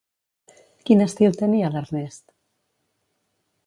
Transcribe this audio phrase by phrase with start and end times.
[0.89, 2.27] Quin estil tenia l'Ernest?